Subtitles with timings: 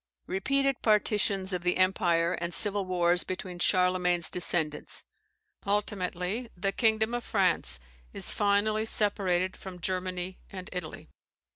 [0.25, 5.05] Repeated partitions of the empire and civil wars between Charlemagne's descendants.
[5.63, 7.79] Ultimately, the kingdom of France
[8.11, 11.07] is finally separated from Germany and Italy.